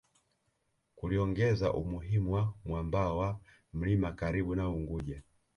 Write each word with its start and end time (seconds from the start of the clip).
Kuliongeza 0.95 1.73
umuhimu 1.73 2.33
wa 2.33 2.53
mwambao 2.65 3.17
wa 3.17 3.39
mlima 3.73 4.11
karibu 4.11 4.55
na 4.55 4.69
Unguja 4.69 5.21